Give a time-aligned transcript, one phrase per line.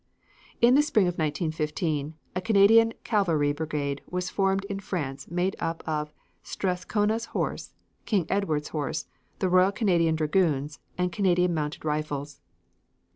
[0.61, 5.83] In the spring of 1915, a Canadian cavalry brigade was formed in France made up
[5.85, 7.75] of Strathcona's Horse,
[8.07, 9.05] King Edward's Horse,
[9.37, 12.41] the Royal Canadian Dragoons and Canadian Mounted Rifles.